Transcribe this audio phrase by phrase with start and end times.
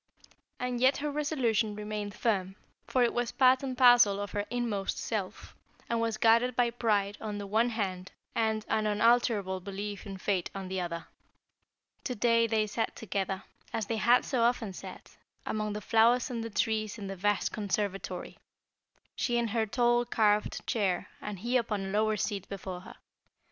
[0.59, 2.55] And yet her resolution remained firm,
[2.87, 5.55] for it was part and parcel of her inmost self,
[5.87, 10.49] and was guarded by pride on the one hand and an unalterable belief in fate
[10.55, 11.05] on the other.
[12.05, 13.43] To day they sat together,
[13.73, 17.51] as they had so often sat, among the flowers and the trees in the vast
[17.51, 18.39] conservatory,
[19.15, 22.95] she in her tall, carved chair and he upon a lower seat before her.